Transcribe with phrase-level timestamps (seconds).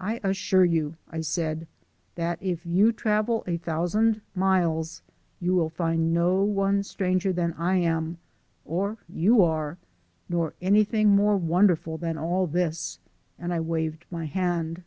[0.00, 1.66] "I assure you," I said,
[2.14, 5.02] "that if you travel a thousand miles
[5.40, 8.16] you will find no one stranger than I am
[8.64, 9.76] or you are
[10.26, 12.98] nor anything more wonderful than all this"
[13.38, 14.84] and I waved my hand.